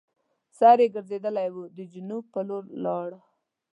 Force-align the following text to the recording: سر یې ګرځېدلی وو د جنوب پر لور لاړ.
سر 0.57 0.77
یې 0.83 0.87
ګرځېدلی 0.95 1.49
وو 1.51 1.63
د 1.75 1.77
جنوب 1.91 2.23
پر 2.33 2.43
لور 2.47 2.63
لاړ. 2.85 3.09